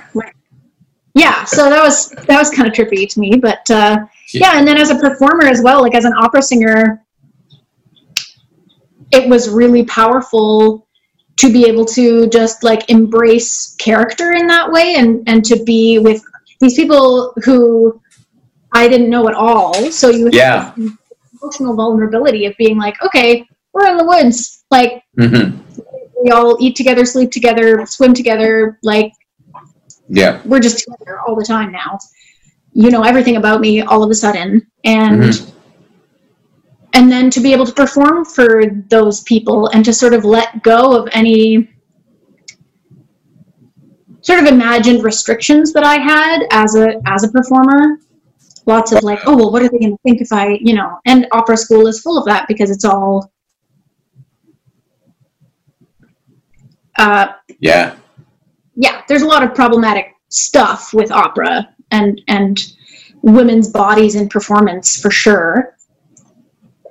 [1.13, 4.67] Yeah, so that was that was kind of trippy to me, but uh, yeah, and
[4.67, 7.04] then as a performer as well, like as an opera singer,
[9.15, 10.87] it was really powerful
[11.37, 15.99] to be able to just like embrace character in that way and and to be
[15.99, 16.21] with
[16.61, 18.01] these people who
[18.71, 19.73] I didn't know at all.
[19.91, 20.73] So you Yeah.
[21.41, 25.59] emotional vulnerability of being like, okay, we're in the woods, like hmm
[26.23, 29.11] we all eat together, sleep together, swim together, like
[30.07, 30.41] Yeah.
[30.45, 31.99] we're just together all the time now.
[32.73, 35.51] You know everything about me all of a sudden, and Mhm.
[36.95, 40.63] And then to be able to perform for those people and to sort of let
[40.63, 41.69] go of any
[44.21, 47.99] sort of imagined restrictions that I had as a as a performer.
[48.65, 50.97] Lots of like, oh well, what are they going to think if I, you know?
[51.05, 53.31] And opera school is full of that because it's all.
[56.97, 57.27] Uh,
[57.59, 57.97] Yeah.
[58.75, 62.57] yeah, there's a lot of problematic stuff with opera and and
[63.21, 65.74] women's bodies in performance for sure.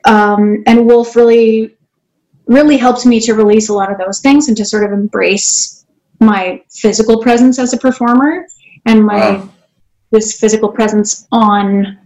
[0.05, 1.77] Um, and Wolf really
[2.47, 5.87] really helped me to release a lot of those things and to sort of embrace
[6.21, 8.47] my physical presence as a performer
[8.87, 9.49] and my Wow.
[10.11, 11.99] this physical presence on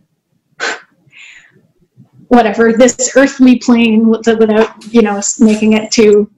[2.29, 6.31] whatever this earthly plane without you know making it too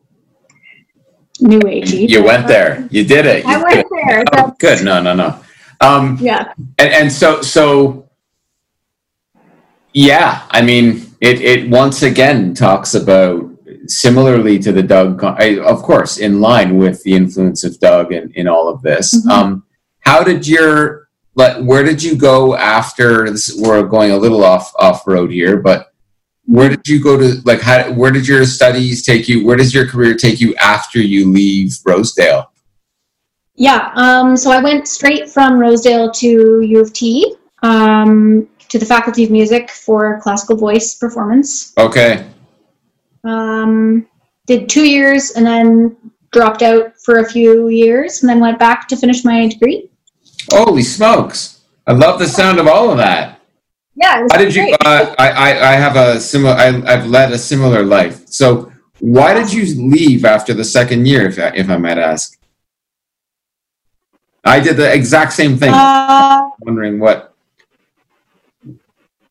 [1.40, 2.08] new agey.
[2.08, 2.86] You went there.
[2.90, 3.44] You did it.
[3.44, 4.24] You I went there.
[4.36, 4.84] Oh, good.
[4.84, 5.40] No, no, no.
[5.80, 6.52] Um, Yeah.
[6.78, 8.08] and, and so so
[9.92, 13.50] yeah i mean it it once again talks about
[13.86, 18.32] similarly to the doug I, of course in line with the influence of doug in,
[18.34, 19.14] in all of this.
[19.14, 19.30] Mhm.
[19.30, 19.64] um
[20.00, 24.72] how did your like where did you go after this we're going a little off
[24.78, 25.90] off road here but
[26.46, 29.72] where did you go to like how where did your studies take you where does
[29.72, 32.50] your career take you after you leave rosedale?
[33.54, 38.86] Yeah, um, so I went straight from Rosedale to U of T, um, to the
[38.86, 41.72] Faculty of Music for classical voice performance.
[41.78, 42.26] okay
[43.24, 44.06] Um,
[44.46, 45.96] did two years and then
[46.32, 49.90] dropped out for a few years and then went back to finish my degree.
[50.52, 53.36] holy smokes i love the sound of all of that
[53.96, 54.64] Yeah, How did you?
[54.86, 56.54] Uh, I, I I have a similar.
[56.64, 58.16] I, I've led a similar life.
[58.40, 58.72] So
[59.16, 59.64] why did you
[59.96, 62.38] leave after the second year, if I, if I might ask?
[64.44, 65.72] I did the exact same thing.
[65.74, 67.29] Uh, wondering what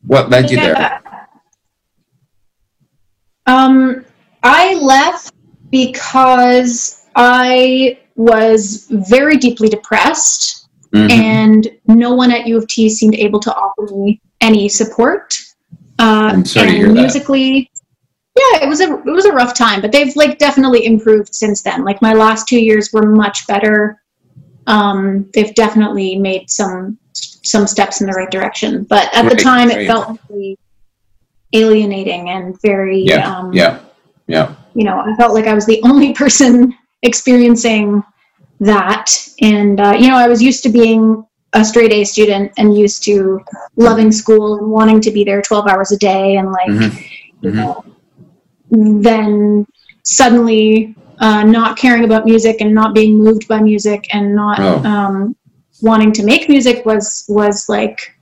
[0.05, 1.01] what led you there.
[3.45, 4.05] Um,
[4.43, 5.33] I left
[5.71, 11.11] because I was very deeply depressed, Mhm.
[11.11, 15.37] and no one at U of T seemed able to offer me any support.
[15.99, 16.93] Uh, I'm sorry to and hear that.
[16.93, 17.71] musically,
[18.35, 21.61] yeah, it was a it was a rough time, but they've like definitely improved since
[21.61, 21.83] then.
[21.83, 24.01] Like my last two years were much better.
[24.67, 26.97] Um, they've definitely made some
[27.43, 29.81] some steps in the right direction, but at the time right.
[29.81, 30.57] it felt very
[31.53, 33.79] alienating and very Yeah, um, yeah,
[34.27, 34.53] yeah.
[34.75, 38.03] you know i felt like i was the only person experiencing
[38.59, 39.09] that
[39.41, 43.01] and uh, you know i was used to being a straight a student and used
[43.03, 43.39] to
[43.77, 47.03] loving school and wanting to be there 12 hours a day and like Mhm,
[47.41, 47.55] you mhm.
[47.55, 47.83] know
[49.01, 49.65] then
[50.03, 54.83] suddenly uh, not caring about music and not being moved by music and not Oh.
[54.83, 55.35] um,
[55.81, 58.15] wanting to make music was was like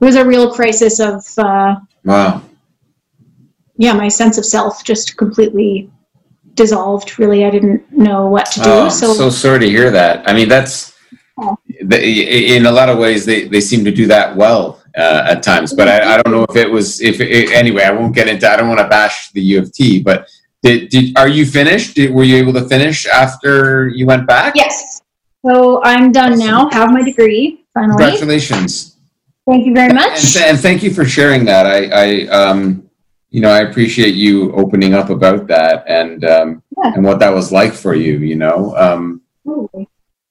[0.00, 2.42] it was a real crisis of uh, Wow.
[3.76, 5.90] yeah my sense of self just completely
[6.54, 10.28] dissolved really i didn't know what to do Oh, so, so sorry to hear that.
[10.28, 10.92] I mean, that's
[11.42, 11.56] Oh.
[11.84, 15.42] the- in a lot of ways they, they seem to do that well uh, at
[15.42, 15.72] times.
[15.72, 17.84] But I, I don't know if it was if it, anyway.
[17.84, 18.46] I won't get into.
[18.50, 20.02] I don't want to bash the U of T.
[20.02, 20.28] But
[20.62, 21.94] did, did are you finished?
[21.94, 24.52] Did, were you able to finish after you went back?
[24.54, 24.99] yes
[25.44, 28.96] so i'm done now have my degree finally Congratulations.
[29.46, 31.66] thank you very And, much th- and thank you for sharing that.
[31.66, 32.88] I, I um,
[33.30, 36.92] you know, I appreciate you opening up about that and um, Yeah.
[36.94, 38.14] and what that was like for you.
[38.18, 39.20] You know, um,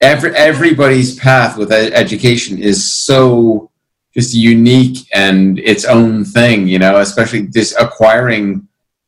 [0.02, 3.72] every everybody's path with education is so
[4.14, 6.68] just unique and its own thing.
[6.68, 8.68] You know, especially just acquiring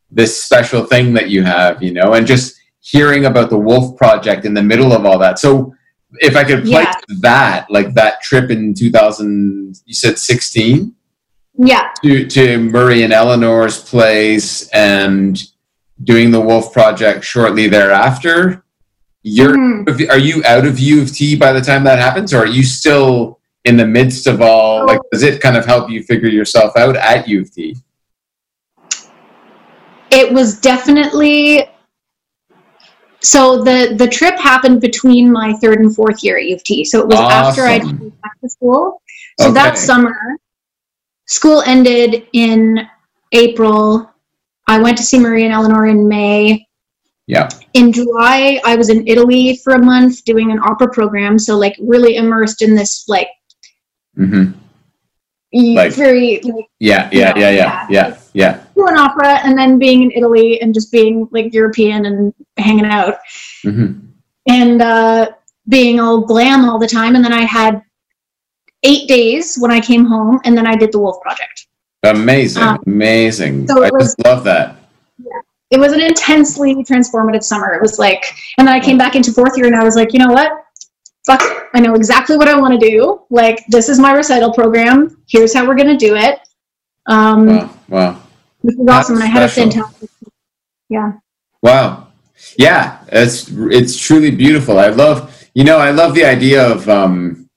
[0.10, 1.84] this special thing that you have.
[1.84, 5.38] You know, and just hearing about the Wolf Project in the middle of all that.
[5.40, 5.76] So.
[6.20, 6.94] If I could play Yeah.
[7.22, 10.94] that, like that trip in 2000, you said 16?
[11.64, 15.44] yeah to, to Murray and Eleanor's place and
[16.02, 18.64] doing the Wolf Project shortly thereafter.
[19.22, 20.10] You're Mhm.
[20.10, 22.64] are you out of U of T by the time that happens, or are you
[22.64, 24.86] still in the midst of all?
[24.88, 27.76] Like, does it kind of help you figure yourself out at U of T?
[30.10, 31.66] it was definitely
[33.22, 36.84] so the the trip happened between my third and fourth year at U of T.
[36.86, 38.00] So it was after I Awesome.
[38.00, 39.02] went back to school.
[39.40, 40.16] So that summer,
[41.28, 42.88] school ended in
[43.32, 44.10] April.
[44.68, 46.68] I went to see Murray and Eleanor in May.
[47.28, 47.50] Yeah.
[47.74, 51.40] In July, I was in Italy for a month doing an opera program.
[51.40, 53.30] So like really immersed in this like,
[54.16, 54.52] hmm
[55.54, 58.18] e- Like- very like Yeah, yeah, yeah, yeah, yeah, yeah.
[58.34, 63.16] Doing opera and then being in Italy and just being like European and hanging out.
[63.64, 63.94] hmm
[64.48, 65.30] and uh,
[65.70, 67.16] being all glam all the time.
[67.16, 67.80] And then I had
[68.84, 71.68] eight days when I came home, and then I did the Wolf Project.
[72.04, 73.68] Amazing, Um, amazing.
[73.68, 74.78] so I it was- just love that.
[75.70, 77.74] It was an intensely transformative summer.
[77.76, 78.26] It was like,
[78.58, 80.52] and then I came back into fourth year, and I was like, you know what?
[81.28, 81.70] Fuck.
[81.76, 83.22] I know exactly what I want to do.
[83.30, 85.16] Like, this is my recital program.
[85.30, 86.40] Here's how we're gonna do it.
[87.12, 88.24] Um, Wow, wow.
[88.62, 90.10] which was awesome, and I had a fantastic.
[90.90, 91.14] Yeah.
[91.62, 92.08] Wow.
[92.58, 94.80] Yeah, it's it's truly beautiful.
[94.80, 95.18] I love
[95.54, 97.48] you know I love the idea of um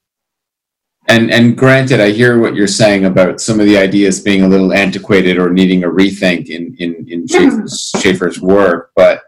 [1.08, 4.48] and and granted I hear what you're saying about some of the ideas being a
[4.48, 9.22] little antiquated or needing a rethink in in in Schafer's, Schafer's work, but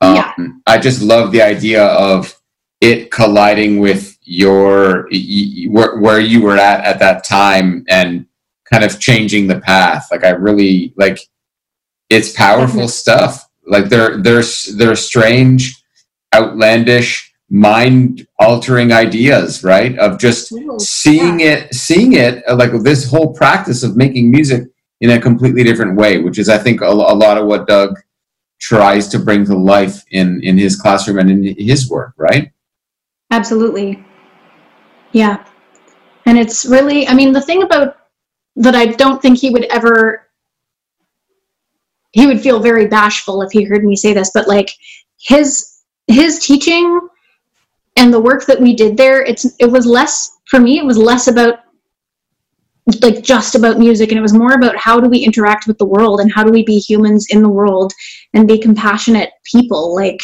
[0.00, 0.32] um, Yeah.
[0.66, 2.34] I just love the idea of
[2.80, 5.08] it colliding with your
[5.70, 8.26] where where you were at at that time and
[8.70, 10.08] kind of changing the path.
[10.10, 11.18] Like I really like
[12.10, 12.90] it's powerful Mhm.
[12.90, 13.48] stuff.
[13.66, 14.44] Like they're they're
[14.76, 15.74] they're strange,
[16.34, 19.98] outlandish, mind altering ideas, right?
[19.98, 24.64] Of just seeing it seeing it like this whole practice of making music
[25.00, 27.98] in a completely different way, which is I think a, a lot of what Doug
[28.60, 32.50] tries to bring to life in in his classroom and in his work, right?
[33.30, 34.04] Absolutely.
[35.12, 35.44] Yeah.
[36.26, 37.96] And it's really, I mean, the thing about
[38.56, 40.28] that I don't think he would ever,
[42.12, 44.70] he would feel very bashful if he heard me say this, but like
[45.18, 47.00] his, his teaching
[47.96, 50.96] and the work that we did there, it's, it was less, for me, it was
[50.96, 51.60] less about
[53.02, 55.84] like just about music and it was more about how do we interact with the
[55.84, 57.92] world and how do we be humans in the world
[58.34, 60.20] and be compassionate people like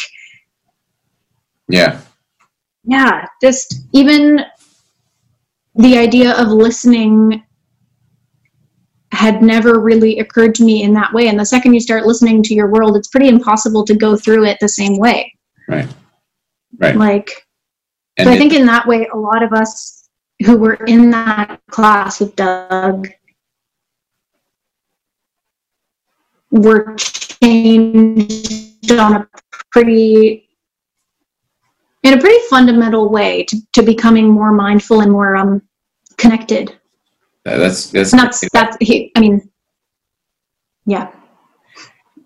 [1.67, 1.99] Yeah.
[2.85, 4.45] yeah just even
[5.75, 7.43] the idea of listening
[9.13, 12.41] had never really occurred to me in that way and the second you start listening
[12.41, 15.31] to your world it's pretty impossible to go through it the same way
[15.67, 15.87] Right.
[16.79, 16.95] Right.
[16.95, 17.29] like
[18.17, 20.09] And so i think in that way a lot of us
[20.45, 23.07] who were in that class with doug
[26.49, 29.29] were changed on a
[29.71, 30.49] pretty
[32.03, 35.61] in a pretty fundamental way to, to becoming more mindful and more um
[36.17, 36.77] connected
[37.45, 39.41] that's that's that's that's he, i mean
[40.85, 41.11] yeah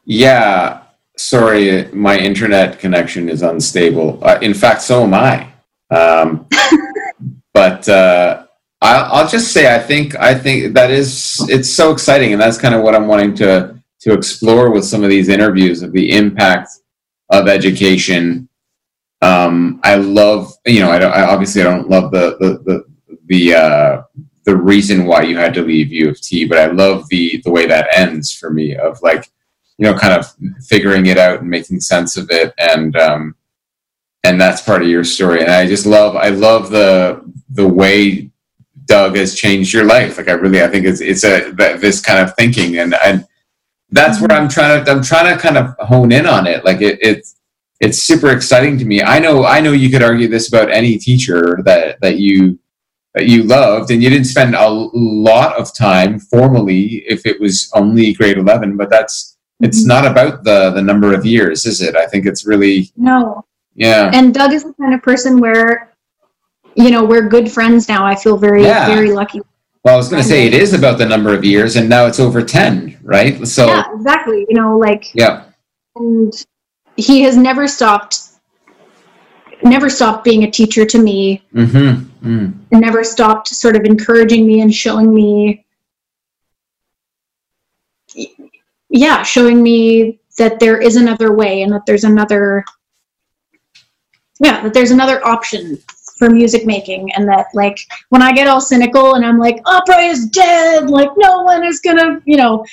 [0.05, 0.83] Yeah,
[1.17, 4.19] sorry, my internet connection is unstable.
[4.23, 5.51] Uh, in fact, so am I.
[5.89, 6.47] Um,
[7.53, 8.45] but uh,
[8.81, 12.57] I'll, I'll just say, I think, I think that is, it's so exciting, and that's
[12.57, 16.15] kind of what I'm wanting to to explore with some of these interviews of the
[16.15, 16.69] impact
[17.29, 18.47] of education.
[19.21, 22.85] Um, I love, you know, I, don't, I obviously I don't love the the the
[23.25, 24.01] the uh,
[24.47, 27.51] the reason why you had to leave U of T, but I love the the
[27.51, 29.29] way that ends for me of like
[29.77, 30.25] you know, kind of
[30.65, 33.35] figuring it out and making sense of it, and um,
[34.23, 35.41] and that's part of your story.
[35.41, 38.31] And I just love, I love the the way
[38.85, 40.17] Doug has changed your life.
[40.17, 43.27] Like I really, I think it's it's a this kind of thinking, and and
[43.91, 46.65] that's where I'm trying to I'm trying to kind of hone in on it.
[46.65, 47.35] Like it, it's
[47.79, 49.03] it's super exciting to me.
[49.03, 52.57] I know I know you could argue this about any teacher that that you
[53.25, 58.13] you loved, and you didn't spend a lot of time formally if it was only
[58.13, 59.87] grade eleven, but that's it's Mm-hmm.
[59.87, 61.95] not about the the number of years, is it?
[61.95, 63.43] I think it's really No.
[63.75, 64.11] yeah.
[64.13, 65.93] And Doug is the kind of person where,
[66.75, 68.05] you know, we're good friends now.
[68.05, 68.87] I feel very, Yeah.
[68.87, 69.41] very lucky.
[69.83, 72.05] Well, I was going to say it is about the number of years, and now
[72.07, 73.47] it's over ten, right?
[73.47, 74.45] So yeah, exactly.
[74.49, 75.45] You know, like, yeah,
[75.95, 76.33] and
[76.97, 78.26] he has never stopped,
[79.63, 81.41] never stopped being a teacher to me.
[81.53, 82.27] mm-hmm.
[82.27, 82.53] mm.
[82.71, 85.65] never stopped sort of encouraging me and showing me
[88.89, 92.63] yeah showing me that there is another way and that there's another
[94.39, 95.77] yeah that there's another option
[96.17, 97.77] for music making and that like
[98.09, 101.79] when i get all cynical and i'm like opera is dead like no one is
[101.79, 102.65] gonna you know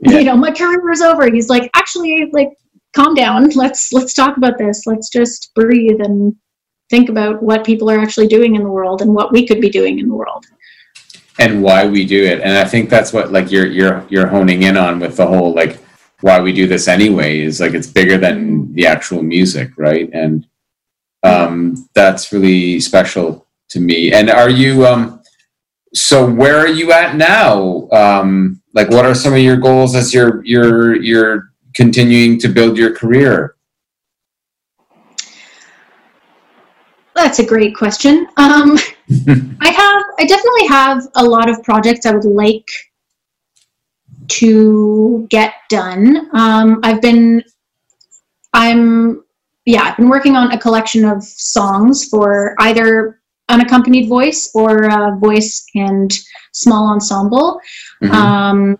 [0.00, 0.18] Yeah.
[0.18, 2.50] you know my career is over he's like actually like
[2.96, 6.34] calm down let's let's talk about this let's just breathe and
[6.90, 9.70] think about what people are actually doing in the world and what we could be
[9.70, 10.44] doing in the world
[11.38, 14.62] and why we do it, and I think that's what like you're you're you're honing
[14.62, 15.78] in on with the whole like
[16.20, 20.08] why we do this anyway is like it's bigger than the actual music, right?
[20.12, 20.46] And
[21.22, 24.12] um, that's really special to me.
[24.12, 25.20] And are you um,
[25.92, 27.88] so where are you at now?
[27.90, 32.76] Um, like, what are some of your goals as you're you're you're continuing to build
[32.78, 33.52] your career?
[37.14, 38.76] that's a great question um,
[39.62, 42.68] i have i definitely have a lot of projects i would like
[44.28, 47.42] to get done um, i've been
[48.52, 49.24] i'm
[49.64, 55.16] yeah i've been working on a collection of songs for either unaccompanied voice or uh,
[55.16, 56.12] voice and
[56.52, 57.58] small ensemble
[58.02, 58.10] Mhm.
[58.12, 58.78] um,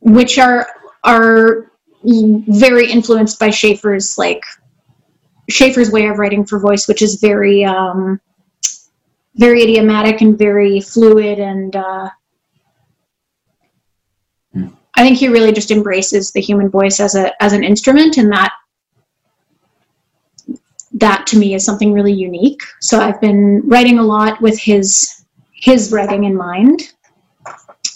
[0.00, 0.66] which are
[1.04, 1.72] are
[2.14, 4.42] very influenced by Schafer's like
[5.50, 8.20] Schafer's way of writing for voice, which is very um,
[9.36, 12.10] very idiomatic and very fluid, and uh.
[14.98, 18.32] I think he really just embraces the human voice as a as an instrument, and
[18.32, 18.52] that
[20.92, 22.60] that to me is something really unique.
[22.80, 26.94] So I've been writing a lot with his his writing in mind,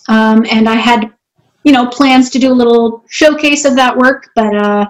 [0.08, 1.10] um, and I had
[1.64, 4.86] you know plans to do a little showcase of that work, but uh,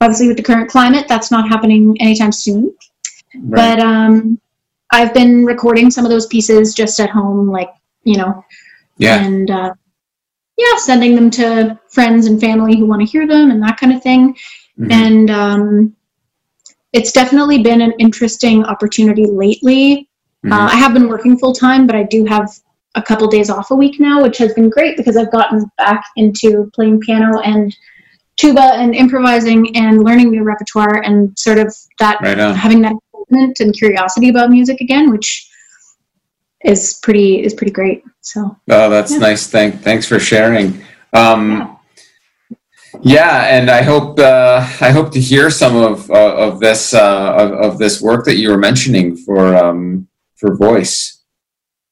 [0.00, 2.74] obviously with the current climate, that's not happening anytime soon.
[3.34, 3.76] Right.
[3.76, 4.40] But um,
[4.90, 7.70] I've been recording some of those pieces just at home, like
[8.04, 8.44] you know,
[8.98, 9.24] yeah.
[9.24, 9.74] and uh,
[10.58, 13.92] yeah, sending them to friends and family who want to hear them and that kind
[13.92, 14.36] of thing.
[14.78, 14.92] Mhm.
[14.92, 15.96] And um,
[16.92, 20.08] it's definitely been an interesting opportunity lately.
[20.44, 20.72] Uh, Mhm.
[20.72, 22.50] I have been working full time, but I do have
[22.94, 26.04] a couple days off a week now, which has been great because I've gotten back
[26.16, 27.74] into playing piano and
[28.36, 33.60] tuba and improvising and learning new repertoire and sort of that Right having that excitement
[33.60, 35.48] and curiosity about music again, which
[36.64, 38.04] is pretty is pretty great.
[38.20, 39.18] So Oh, that's Yeah.
[39.18, 39.46] nice.
[39.46, 40.82] Thank, thanks for sharing.
[41.12, 41.76] Um,
[43.00, 47.34] yeah, and I hope uh, I hope to hear some of uh, of this uh,
[47.36, 51.11] of, of this work that you were mentioning for um, for voice.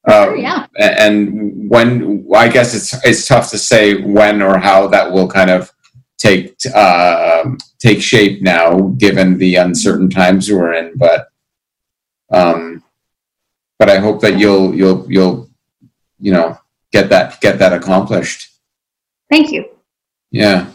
[0.07, 0.67] Uh, Sure, yeah.
[0.79, 5.51] And when I guess it's it's tough to say when or how that will kind
[5.51, 5.71] of
[6.17, 7.45] take uh,
[7.79, 10.97] take shape now, given the uncertain times we're in.
[10.97, 11.29] But
[12.31, 12.83] um,
[13.79, 15.51] but I hope that you'll you'll you'll
[16.19, 16.59] you know
[16.93, 18.49] get that get that accomplished.
[19.31, 19.65] thank you.
[20.31, 20.71] Yeah.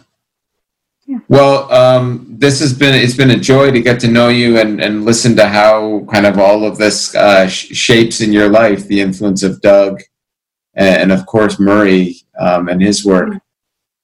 [1.07, 1.19] Yeah.
[1.27, 4.81] Well, um, this has been it's been a joy to get to know you and,
[4.81, 8.87] and listen to how kind of all of this uh, sh- shapes in your life
[8.87, 10.01] the influence of Doug
[10.73, 13.35] and, and of course Murray um, and his work.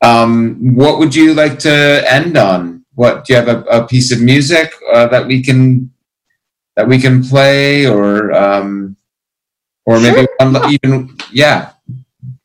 [0.03, 2.85] Um, what would you like to end on?
[2.93, 5.91] What do you have a, a piece of music uh, that we can
[6.75, 8.95] that we can play or um,
[9.85, 11.71] or maybe Sure, even yeah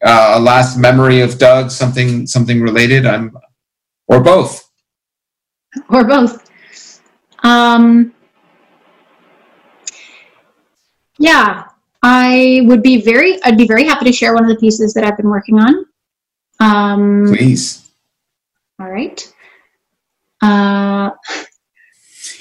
[0.02, 3.36] uh, a last memory of Doug something something related I'm
[4.08, 4.68] or both
[5.90, 6.50] or both.
[7.42, 8.14] Um,
[11.18, 11.64] yeah,
[12.02, 15.04] I would be very, I'd be very happy to share one of the pieces that
[15.04, 15.84] I've been working on.
[16.60, 17.86] Um, please
[18.78, 19.32] all right.
[20.42, 21.10] Uh,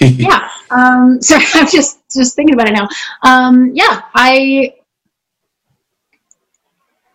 [0.00, 0.50] yeah.
[0.70, 2.88] Um, sorry, I'm just just thinking about it now.
[3.22, 4.74] Um, yeah, I.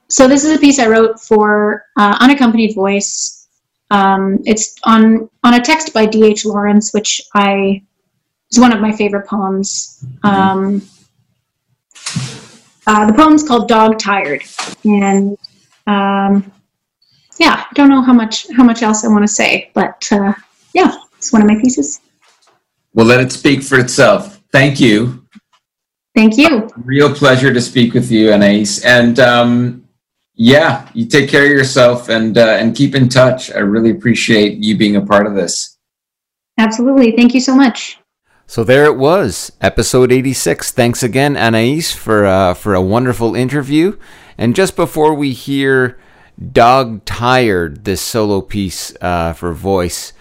[0.08, 3.41] So this is a piece I wrote for uh, unaccompanied voice.
[3.92, 6.26] Um, it's on on a text by D.
[6.26, 6.46] H.
[6.46, 7.84] Lawrence, which I
[8.50, 10.04] is one of my favorite poems.
[10.24, 10.82] Um,
[12.88, 14.44] uh, the poem's called "Dog Tired,"
[14.86, 15.38] and
[15.88, 16.52] um,
[17.38, 20.34] yeah, I don't know how much how much else I want to say, but uh,
[20.74, 22.00] yeah, it's one of my pieces.
[22.94, 24.42] Well, let it speak for itself.
[24.52, 25.26] Thank you.
[26.16, 26.70] Thank you.
[26.78, 28.84] Real pleasure to speak with you, Anais.
[28.86, 29.81] And um,
[30.44, 33.52] yeah, you take care of yourself and uh, and keep in touch.
[33.52, 35.78] I really appreciate you being a part of this.
[36.58, 37.12] Absolutely.
[37.12, 38.00] Thank you so much.
[38.48, 40.72] So there it was, episode 86.
[40.72, 44.00] Thanks again, Anais, for uh, for a wonderful interview.
[44.36, 46.00] And just before we hear
[46.52, 50.12] "Dog Tired," this solo piece uh, for voice,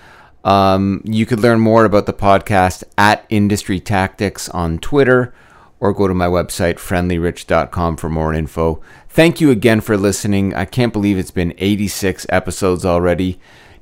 [0.44, 5.32] um, you could learn more about the podcast at Industry Tactics on Twitter,
[5.80, 8.80] or go to my website friendlyrich.com for more info.
[9.08, 10.54] Thank you again for listening.
[10.54, 13.40] I can't believe it's been 86 episodes already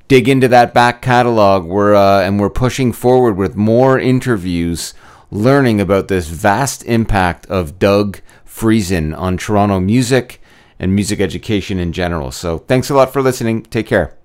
[0.09, 1.63] dig into that back catalog.
[1.63, 4.93] We're uh, and we're pushing forward with more interviews,
[5.31, 10.41] learning about this vast impact of Doug Friesen on Toronto music
[10.77, 12.31] and music education in general.
[12.31, 13.63] So thanks a lot for listening.
[13.63, 14.15] Take care.